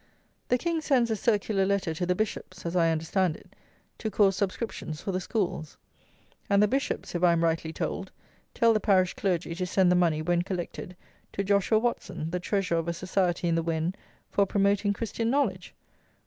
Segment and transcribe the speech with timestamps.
[0.49, 3.55] The King sends a circular letter to the bishops (as I understand it)
[3.99, 5.77] to cause subscriptions for the schools;
[6.49, 8.09] and the bishops (if I am rightly told)
[8.55, 10.95] tell the parish clergy to send the money, when collected,
[11.33, 13.93] to Joshua Watson, the Treasurer of a Society in the Wen,
[14.31, 15.75] "for promoting Christian Knowledge!"